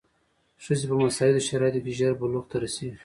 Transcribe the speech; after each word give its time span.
ښځې 0.63 0.85
په 0.89 0.95
مساعدو 1.03 1.45
شرایطو 1.47 1.83
کې 1.85 1.91
ژر 1.99 2.13
بلوغ 2.19 2.45
ته 2.51 2.55
رسېږي. 2.63 2.99